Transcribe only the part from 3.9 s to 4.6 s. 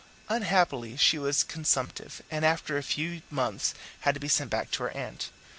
had to be sent